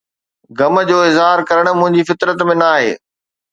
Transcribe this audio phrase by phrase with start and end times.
[0.59, 2.93] غم جو اظهار ڪرڻ منهنجي فطرت ۾ ناهي